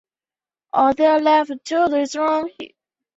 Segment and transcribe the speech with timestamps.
[0.73, 2.73] 四年卒。